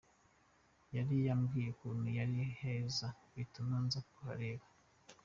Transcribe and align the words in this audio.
Y 0.87 0.91
yari 0.97 1.15
yambwiye 1.27 1.67
ukuntu 1.73 2.07
ari 2.23 2.41
heza 2.59 3.07
bituma 3.35 3.75
nza 3.85 3.99
kuhareba. 4.09 4.65